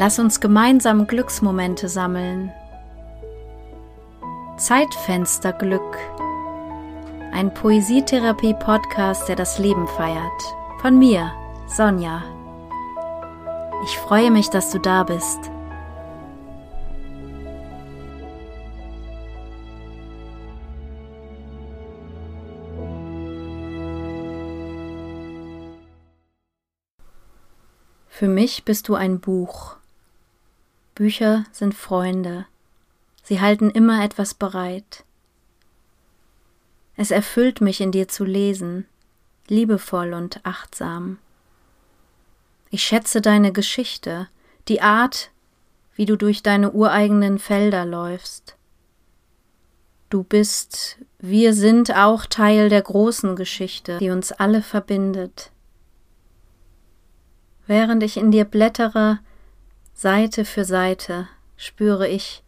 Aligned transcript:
Lass 0.00 0.20
uns 0.20 0.38
gemeinsam 0.38 1.08
Glücksmomente 1.08 1.88
sammeln. 1.88 2.52
Zeitfensterglück. 4.56 5.98
Ein 7.32 7.52
Poesietherapie-Podcast, 7.52 9.28
der 9.28 9.34
das 9.34 9.58
Leben 9.58 9.88
feiert. 9.88 10.54
Von 10.80 11.00
mir, 11.00 11.32
Sonja. 11.66 12.22
Ich 13.82 13.98
freue 13.98 14.30
mich, 14.30 14.50
dass 14.50 14.70
du 14.70 14.78
da 14.78 15.02
bist. 15.02 15.50
Für 28.06 28.28
mich 28.28 28.64
bist 28.64 28.88
du 28.88 28.94
ein 28.94 29.18
Buch. 29.18 29.78
Bücher 30.98 31.44
sind 31.52 31.76
Freunde. 31.76 32.46
Sie 33.22 33.40
halten 33.40 33.70
immer 33.70 34.02
etwas 34.02 34.34
bereit. 34.34 35.04
Es 36.96 37.12
erfüllt 37.12 37.60
mich, 37.60 37.80
in 37.80 37.92
dir 37.92 38.08
zu 38.08 38.24
lesen, 38.24 38.84
liebevoll 39.46 40.12
und 40.12 40.40
achtsam. 40.44 41.18
Ich 42.70 42.82
schätze 42.82 43.20
deine 43.20 43.52
Geschichte, 43.52 44.26
die 44.66 44.80
Art, 44.80 45.30
wie 45.94 46.04
du 46.04 46.16
durch 46.16 46.42
deine 46.42 46.72
ureigenen 46.72 47.38
Felder 47.38 47.84
läufst. 47.84 48.56
Du 50.10 50.24
bist, 50.24 50.98
wir 51.20 51.54
sind 51.54 51.94
auch 51.94 52.26
Teil 52.26 52.70
der 52.70 52.82
großen 52.82 53.36
Geschichte, 53.36 53.98
die 53.98 54.10
uns 54.10 54.32
alle 54.32 54.62
verbindet. 54.62 55.52
Während 57.68 58.02
ich 58.02 58.16
in 58.16 58.32
dir 58.32 58.44
blättere, 58.44 59.20
Seite 60.00 60.44
für 60.44 60.64
Seite, 60.64 61.26
spüre 61.56 62.06
ich, 62.06 62.44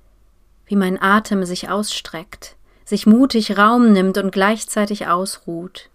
wie 0.66 0.76
mein 0.76 1.02
Atem 1.02 1.44
sich 1.44 1.68
ausstreckt, 1.68 2.54
sich 2.84 3.08
mutig 3.08 3.58
Raum 3.58 3.92
nimmt 3.92 4.18
und 4.18 4.30
gleichzeitig 4.30 5.08
ausruht. 5.08 5.90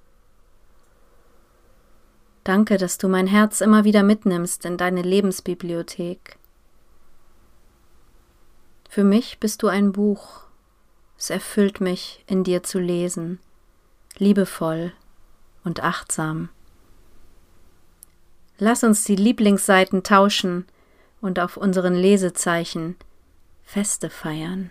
Danke, 2.43 2.75
dass 2.75 2.97
du 2.97 3.07
mein 3.07 3.25
Herz 3.25 3.61
immer 3.61 3.85
wieder 3.85 4.03
mitnimmst 4.03 4.65
in 4.65 4.75
deine 4.75 5.01
Lebensbibliothek. 5.01 6.37
Für 8.89 9.05
mich 9.05 9.39
bist 9.39 9.63
du 9.63 9.69
ein 9.69 9.93
Buch. 9.93 10.41
Es 11.17 11.29
erfüllt 11.29 11.79
mich, 11.79 12.21
in 12.27 12.43
dir 12.43 12.63
zu 12.63 12.79
lesen, 12.79 13.39
liebevoll 14.17 14.91
und 15.63 15.81
achtsam. 15.81 16.49
Lass 18.57 18.83
uns 18.83 19.05
die 19.05 19.15
Lieblingsseiten 19.15 20.03
tauschen 20.03 20.65
und 21.25 21.39
auf 21.39 21.57
unseren 21.57 21.95
Lesezeichen 21.95 22.95
Feste 23.63 24.09
feiern. 24.11 24.69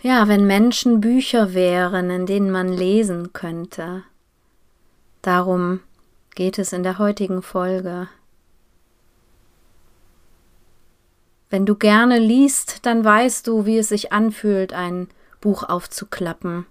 Ja, 0.00 0.28
wenn 0.28 0.46
Menschen 0.46 1.00
Bücher 1.00 1.52
wären, 1.52 2.10
in 2.10 2.26
denen 2.26 2.50
man 2.50 2.68
lesen 2.68 3.32
könnte. 3.32 4.02
Darum 5.20 5.80
geht 6.34 6.58
es 6.58 6.72
in 6.72 6.82
der 6.82 6.98
heutigen 6.98 7.42
Folge. 7.42 8.08
Wenn 11.50 11.66
du 11.66 11.74
gerne 11.74 12.18
liest, 12.18 12.86
dann 12.86 13.04
weißt 13.04 13.46
du, 13.46 13.66
wie 13.66 13.78
es 13.78 13.88
sich 13.88 14.12
anfühlt, 14.12 14.72
ein 14.72 15.08
Buch 15.40 15.64
aufzuklappen 15.64 16.66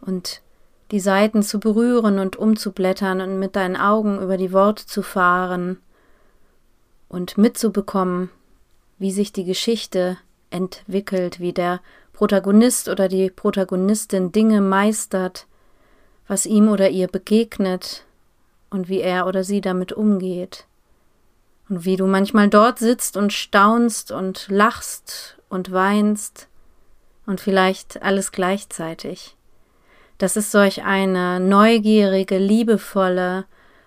und 0.00 0.42
die 0.90 1.00
Seiten 1.00 1.42
zu 1.42 1.58
berühren 1.58 2.18
und 2.18 2.36
umzublättern 2.36 3.20
und 3.20 3.38
mit 3.38 3.56
deinen 3.56 3.76
Augen 3.76 4.20
über 4.20 4.36
die 4.36 4.52
Worte 4.52 4.86
zu 4.86 5.02
fahren 5.02 5.78
und 7.14 7.38
mitzubekommen, 7.38 8.28
wie 8.98 9.12
sich 9.12 9.32
die 9.32 9.44
Geschichte 9.44 10.18
entwickelt, 10.50 11.38
wie 11.38 11.52
der 11.52 11.80
Protagonist 12.12 12.88
oder 12.88 13.08
die 13.08 13.30
Protagonistin 13.30 14.32
Dinge 14.32 14.60
meistert, 14.60 15.46
was 16.26 16.44
ihm 16.44 16.68
oder 16.68 16.90
ihr 16.90 17.06
begegnet 17.06 18.04
und 18.68 18.88
wie 18.88 19.00
er 19.00 19.26
oder 19.26 19.44
sie 19.44 19.60
damit 19.60 19.92
umgeht. 19.92 20.66
Und 21.68 21.84
wie 21.84 21.96
du 21.96 22.06
manchmal 22.06 22.48
dort 22.48 22.78
sitzt 22.78 23.16
und 23.16 23.32
staunst 23.32 24.10
und 24.10 24.48
lachst 24.48 25.38
und 25.48 25.70
weinst 25.72 26.48
und 27.26 27.40
vielleicht 27.40 28.02
alles 28.02 28.32
gleichzeitig. 28.32 29.36
Das 30.18 30.36
ist 30.36 30.50
solch 30.50 30.82
eine 30.82 31.40
neugierige, 31.40 32.38
liebevolle 32.38 33.46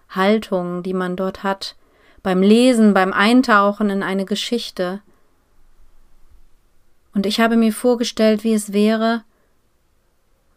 Haltung, 0.10 0.82
die 0.82 0.94
man 0.94 1.16
dort 1.16 1.44
hat, 1.44 1.76
beim 2.24 2.42
Lesen, 2.42 2.94
beim 2.94 3.14
Eintauchen 3.14 3.90
in 3.90 4.04
eine 4.04 4.26
Geschichte. 4.26 5.02
Und 7.14 7.26
ich 7.26 7.40
habe 7.40 7.58
mir 7.58 7.74
vorgestellt, 7.74 8.44
wie 8.44 8.54
es 8.54 8.74
wäre, 8.74 9.24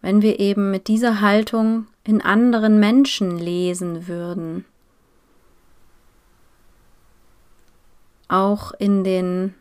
wenn 0.00 0.22
wir 0.22 0.40
eben 0.40 0.70
mit 0.70 0.88
dieser 0.88 1.20
Haltung 1.20 1.86
in 2.04 2.22
anderen 2.22 2.80
Menschen 2.80 3.38
lesen 3.38 4.08
würden. 4.08 4.64
Auch 8.28 8.72
in 8.72 9.04
den 9.04 9.54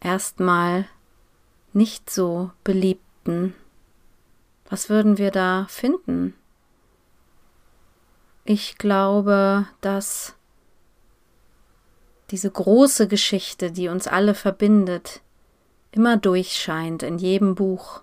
erstmal 0.00 0.86
nicht 1.72 2.10
so 2.10 2.50
beliebten 2.64 3.54
was 4.68 4.88
würden 4.88 5.18
wir 5.18 5.30
da 5.30 5.66
finden? 5.68 6.34
Ich 8.44 8.78
glaube, 8.78 9.66
dass 9.80 10.35
diese 12.30 12.50
große 12.50 13.08
Geschichte, 13.08 13.70
die 13.70 13.88
uns 13.88 14.06
alle 14.08 14.34
verbindet, 14.34 15.20
immer 15.92 16.16
durchscheint 16.16 17.02
in 17.02 17.18
jedem 17.18 17.54
Buch, 17.54 18.02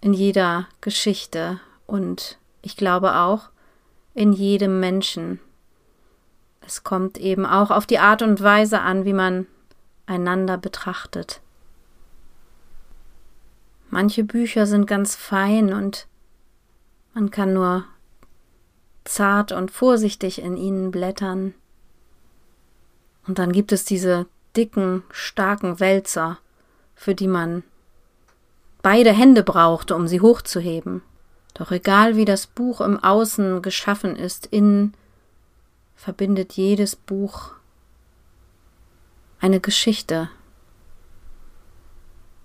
in 0.00 0.12
jeder 0.12 0.68
Geschichte 0.80 1.60
und 1.86 2.38
ich 2.62 2.76
glaube 2.76 3.16
auch 3.16 3.50
in 4.14 4.32
jedem 4.32 4.80
Menschen. 4.80 5.40
Es 6.66 6.84
kommt 6.84 7.18
eben 7.18 7.46
auch 7.46 7.70
auf 7.70 7.86
die 7.86 7.98
Art 7.98 8.22
und 8.22 8.40
Weise 8.42 8.80
an, 8.80 9.04
wie 9.04 9.12
man 9.12 9.46
einander 10.06 10.58
betrachtet. 10.58 11.40
Manche 13.88 14.24
Bücher 14.24 14.66
sind 14.66 14.86
ganz 14.86 15.16
fein 15.16 15.72
und 15.72 16.06
man 17.14 17.30
kann 17.30 17.52
nur 17.52 17.84
zart 19.10 19.52
und 19.52 19.70
vorsichtig 19.70 20.40
in 20.40 20.56
ihnen 20.56 20.90
blättern. 20.90 21.54
Und 23.26 23.38
dann 23.38 23.52
gibt 23.52 23.72
es 23.72 23.84
diese 23.84 24.26
dicken, 24.56 25.02
starken 25.10 25.80
Wälzer, 25.80 26.38
für 26.94 27.14
die 27.14 27.28
man 27.28 27.62
beide 28.82 29.12
Hände 29.12 29.42
brauchte, 29.42 29.94
um 29.94 30.08
sie 30.08 30.20
hochzuheben. 30.20 31.02
Doch 31.54 31.70
egal 31.70 32.16
wie 32.16 32.24
das 32.24 32.46
Buch 32.46 32.80
im 32.80 33.02
Außen 33.02 33.62
geschaffen 33.62 34.16
ist, 34.16 34.46
innen 34.46 34.94
verbindet 35.96 36.54
jedes 36.54 36.96
Buch 36.96 37.52
eine 39.40 39.60
Geschichte 39.60 40.30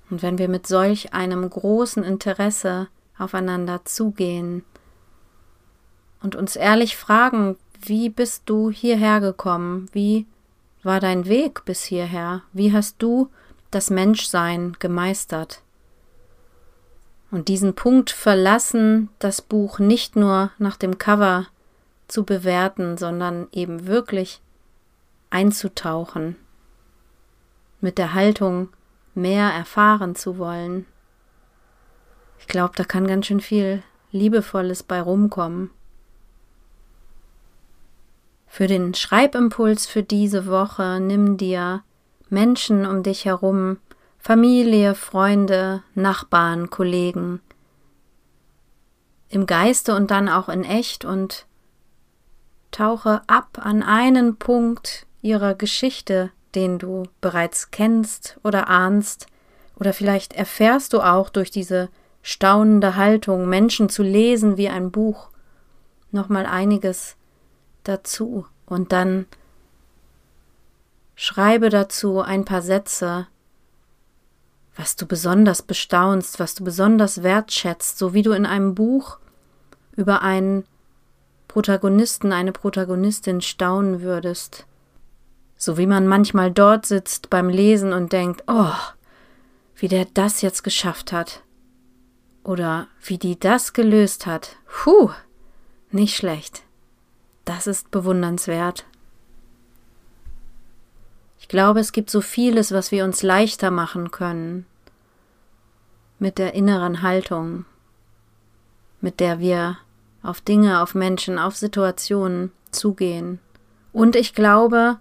und 0.10 0.22
wenn 0.22 0.38
wir 0.38 0.48
mit 0.48 0.68
solch 0.68 1.14
einem 1.14 1.50
großen 1.50 2.04
Interesse 2.04 2.88
aufeinander 3.18 3.86
zugehen 3.86 4.64
und 6.26 6.36
uns 6.36 6.56
ehrlich 6.56 6.98
fragen, 6.98 7.56
wie 7.80 8.10
bist 8.10 8.44
du 8.48 8.72
hierher 8.72 9.22
gekommen? 9.22 9.88
Wie 9.92 10.26
war 10.82 11.00
dein 11.00 11.28
Weg 11.28 11.66
bis 11.66 11.84
hierher? 11.84 12.42
Wie 12.52 12.74
hast 12.74 12.96
du 12.98 13.30
das 13.70 13.92
Menschsein 13.92 14.76
gemeistert? 14.80 15.62
Und 17.30 17.48
diesen 17.48 17.76
Punkt 17.76 18.10
verlassen, 18.10 19.10
das 19.20 19.44
Buch 19.44 19.78
nicht 19.78 20.16
nur 20.16 20.50
nach 20.58 20.78
dem 20.78 20.98
Cover 20.98 21.46
zu 22.08 22.24
bewerten, 22.24 22.98
sondern 22.98 23.48
eben 23.52 23.86
wirklich 23.86 24.42
einzutauchen 25.30 26.38
mit 27.82 28.00
der 28.00 28.16
Haltung, 28.16 28.70
mehr 29.14 29.52
erfahren 29.52 30.16
zu 30.16 30.40
wollen. 30.40 30.88
Ich 32.40 32.48
glaube, 32.48 32.74
da 32.76 32.84
kann 32.84 33.06
ganz 33.06 33.28
schön 33.28 33.42
viel 33.42 33.84
Liebevolles 34.12 34.82
bei 34.82 35.00
rumkommen. 35.00 35.70
Für 38.56 38.68
den 38.68 38.94
Schreibimpuls 38.94 39.86
für 39.86 40.02
diese 40.02 40.48
Woche 40.48 41.02
nimm 41.02 41.36
dir 41.36 41.84
Menschen 42.30 42.86
um 42.86 43.04
dich 43.04 43.26
herum, 43.26 43.80
Familie, 44.18 44.96
Freunde, 44.96 45.84
Nachbarn, 45.94 46.70
Kollegen, 46.70 47.42
im 49.28 49.46
Geiste 49.46 49.94
und 49.94 50.10
dann 50.10 50.30
auch 50.30 50.48
in 50.48 50.64
echt 50.64 51.04
und 51.04 51.48
tauche 52.72 53.24
ab 53.28 53.60
an 53.62 53.84
einen 53.84 54.38
Punkt 54.38 55.06
ihrer 55.22 55.54
Geschichte, 55.54 56.32
den 56.56 56.80
du 56.80 57.04
bereits 57.20 57.72
kennst 57.72 58.40
oder 58.42 58.70
ahnst, 58.70 59.28
oder 59.78 59.92
vielleicht 59.92 60.32
erfährst 60.32 60.94
du 60.94 61.02
auch 61.02 61.28
durch 61.28 61.52
diese 61.52 61.90
staunende 62.22 62.96
Haltung, 62.96 63.50
Menschen 63.50 63.90
zu 63.90 64.02
lesen 64.02 64.56
wie 64.56 64.70
ein 64.70 64.92
Buch, 64.92 65.28
nochmal 66.12 66.46
einiges 66.46 67.18
dazu 67.88 68.46
und 68.66 68.92
dann 68.92 69.26
schreibe 71.16 71.70
dazu 71.70 72.22
ein 72.22 72.46
paar 72.46 72.62
Sätze, 72.62 73.28
was 74.76 74.96
du 74.96 75.06
besonders 75.06 75.62
bestaunst, 75.62 76.40
was 76.40 76.56
du 76.56 76.64
besonders 76.64 77.24
wertschätzt, 77.24 77.98
so 77.98 78.14
wie 78.14 78.22
du 78.22 78.32
in 78.34 78.46
einem 78.46 78.76
Buch 78.76 79.20
über 79.96 80.22
einen 80.22 80.66
Protagonisten, 81.48 82.34
eine 82.34 82.52
Protagonistin 82.52 83.40
staunen 83.40 84.02
würdest. 84.02 84.66
So 85.56 85.78
wie 85.78 85.88
man 85.88 86.06
manchmal 86.06 86.52
dort 86.52 86.86
sitzt 86.86 87.30
beim 87.30 87.48
Lesen 87.48 87.94
und 87.94 88.12
denkt, 88.12 88.44
oh, 88.48 88.74
wie 89.78 89.88
der 89.88 90.06
das 90.14 90.42
jetzt 90.42 90.64
geschafft 90.64 91.14
hat. 91.14 91.44
Oder 92.44 92.90
wie 93.02 93.18
die 93.18 93.40
das 93.40 93.72
gelöst 93.72 94.26
hat. 94.26 94.58
Puh, 94.68 95.12
nicht 95.92 96.18
schlecht. 96.18 96.65
Das 97.46 97.68
ist 97.68 97.92
bewundernswert. 97.92 98.86
Ich 101.40 101.48
glaube, 101.48 101.80
es 101.80 101.92
gibt 101.92 102.10
so 102.10 102.22
vieles, 102.22 102.72
was 102.72 102.92
wir 102.92 103.04
uns 103.04 103.22
leichter 103.22 103.70
machen 103.70 104.10
können 104.10 104.66
mit 106.18 106.40
der 106.40 106.56
inneren 106.56 107.04
Haltung, 107.04 107.66
mit 109.00 109.20
der 109.20 109.40
wir 109.40 109.78
auf 110.24 110.42
Dinge, 110.42 110.82
auf 110.82 110.96
Menschen, 110.96 111.38
auf 111.38 111.56
Situationen 111.56 112.52
zugehen. 112.72 113.40
Und 113.94 114.16
ich 114.16 114.34
glaube, 114.34 114.98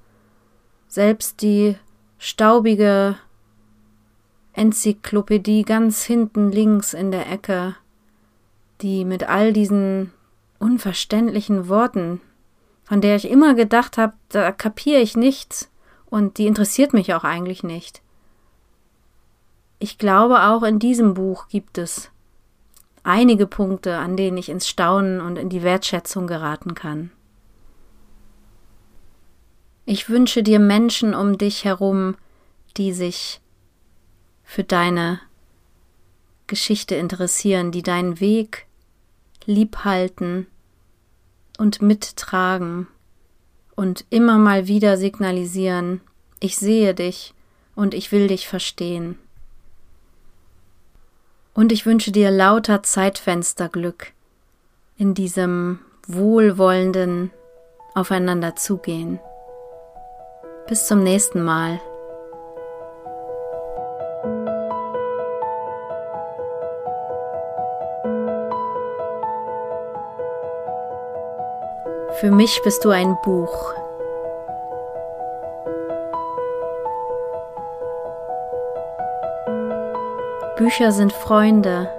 selbst 0.86 1.40
die 1.40 1.76
staubige 2.18 3.16
Enzyklopädie 4.52 5.62
ganz 5.62 6.04
hinten 6.04 6.52
links 6.52 6.92
in 6.92 7.10
der 7.10 7.30
Ecke, 7.30 7.74
die 8.82 9.04
mit 9.04 9.28
all 9.28 9.52
diesen 9.52 10.12
unverständlichen 10.58 11.68
Worten, 11.68 12.20
von 12.84 13.00
der 13.00 13.16
ich 13.16 13.28
immer 13.28 13.54
gedacht 13.54 13.98
habe, 13.98 14.14
da 14.28 14.52
kapiere 14.52 15.00
ich 15.00 15.16
nichts, 15.16 15.70
und 16.06 16.38
die 16.38 16.46
interessiert 16.46 16.92
mich 16.92 17.12
auch 17.14 17.24
eigentlich 17.24 17.64
nicht. 17.64 18.00
Ich 19.80 19.98
glaube, 19.98 20.44
auch 20.44 20.62
in 20.62 20.78
diesem 20.78 21.14
Buch 21.14 21.48
gibt 21.48 21.76
es 21.76 22.10
einige 23.02 23.46
Punkte, 23.46 23.98
an 23.98 24.16
denen 24.16 24.36
ich 24.36 24.48
ins 24.48 24.68
Staunen 24.68 25.20
und 25.20 25.36
in 25.36 25.48
die 25.48 25.62
Wertschätzung 25.62 26.26
geraten 26.26 26.74
kann. 26.74 27.10
Ich 29.86 30.08
wünsche 30.08 30.42
dir 30.42 30.60
Menschen 30.60 31.14
um 31.14 31.36
dich 31.36 31.64
herum, 31.64 32.16
die 32.76 32.92
sich 32.92 33.40
für 34.42 34.64
deine 34.64 35.20
Geschichte 36.46 36.94
interessieren, 36.94 37.72
die 37.72 37.82
deinen 37.82 38.20
Weg 38.20 38.66
liebhalten 39.46 40.46
und 41.58 41.82
mittragen 41.82 42.86
und 43.74 44.04
immer 44.10 44.38
mal 44.38 44.66
wieder 44.66 44.96
signalisieren, 44.96 46.00
ich 46.40 46.56
sehe 46.56 46.94
dich 46.94 47.34
und 47.74 47.94
ich 47.94 48.12
will 48.12 48.28
dich 48.28 48.48
verstehen. 48.48 49.18
Und 51.54 51.70
ich 51.70 51.86
wünsche 51.86 52.10
dir 52.10 52.30
lauter 52.30 52.82
Zeitfensterglück 52.82 54.12
in 54.96 55.14
diesem 55.14 55.78
wohlwollenden 56.06 57.30
Aufeinander 57.94 58.56
zugehen. 58.56 59.20
Bis 60.66 60.86
zum 60.86 61.02
nächsten 61.02 61.42
Mal. 61.42 61.80
Für 72.20 72.30
mich 72.30 72.62
bist 72.62 72.84
du 72.84 72.90
ein 72.90 73.18
Buch. 73.24 73.74
Bücher 80.56 80.92
sind 80.92 81.12
Freunde. 81.12 81.90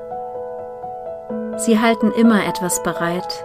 Sie 1.57 1.79
halten 1.79 2.13
immer 2.13 2.47
etwas 2.47 2.81
bereit. 2.81 3.44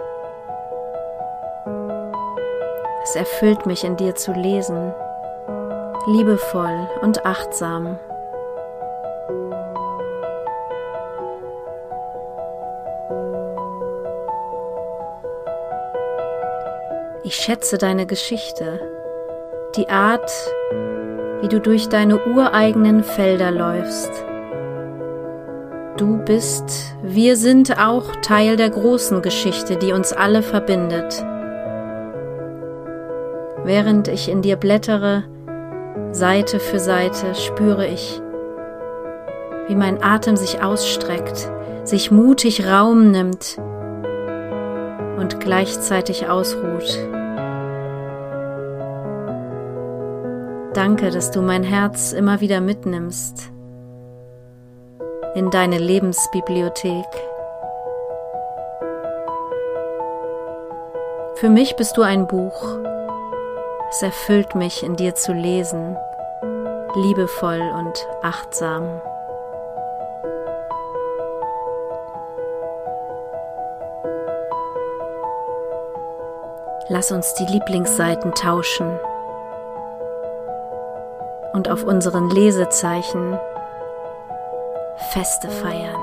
Es 3.03 3.17
erfüllt 3.17 3.65
mich, 3.65 3.83
in 3.83 3.97
dir 3.97 4.15
zu 4.15 4.31
lesen, 4.31 4.93
liebevoll 6.07 6.87
und 7.01 7.25
achtsam. 7.25 7.99
Ich 17.31 17.37
schätze 17.37 17.77
deine 17.77 18.05
Geschichte, 18.05 18.81
die 19.77 19.87
Art, 19.87 20.29
wie 21.39 21.47
du 21.47 21.61
durch 21.61 21.87
deine 21.87 22.19
ureigenen 22.25 23.05
Felder 23.05 23.51
läufst. 23.51 24.11
Du 25.95 26.17
bist, 26.25 26.93
wir 27.01 27.37
sind 27.37 27.79
auch 27.79 28.17
Teil 28.17 28.57
der 28.57 28.69
großen 28.69 29.21
Geschichte, 29.21 29.77
die 29.77 29.93
uns 29.93 30.11
alle 30.11 30.43
verbindet. 30.43 31.25
Während 33.63 34.09
ich 34.09 34.27
in 34.27 34.41
dir 34.41 34.57
blättere, 34.57 35.23
Seite 36.11 36.59
für 36.59 36.79
Seite, 36.79 37.33
spüre 37.35 37.87
ich, 37.87 38.21
wie 39.69 39.75
mein 39.75 40.03
Atem 40.03 40.35
sich 40.35 40.61
ausstreckt, 40.61 41.49
sich 41.85 42.11
mutig 42.11 42.67
Raum 42.67 43.09
nimmt 43.09 43.57
und 45.17 45.39
gleichzeitig 45.39 46.27
ausruht. 46.27 46.99
Danke, 50.73 51.09
dass 51.09 51.31
du 51.31 51.41
mein 51.41 51.63
Herz 51.63 52.13
immer 52.13 52.39
wieder 52.39 52.61
mitnimmst 52.61 53.51
in 55.35 55.49
deine 55.49 55.77
Lebensbibliothek. 55.77 57.05
Für 61.35 61.49
mich 61.49 61.75
bist 61.75 61.97
du 61.97 62.03
ein 62.03 62.25
Buch. 62.25 62.79
Es 63.89 64.01
erfüllt 64.01 64.55
mich, 64.55 64.83
in 64.83 64.95
dir 64.95 65.13
zu 65.13 65.33
lesen, 65.33 65.97
liebevoll 66.95 67.61
und 67.77 68.07
achtsam. 68.21 69.01
Lass 76.87 77.11
uns 77.11 77.33
die 77.33 77.45
Lieblingsseiten 77.45 78.33
tauschen 78.33 78.97
und 81.53 81.69
auf 81.69 81.83
unseren 81.83 82.29
Lesezeichen 82.29 83.37
Feste 85.13 85.49
feiern. 85.49 85.99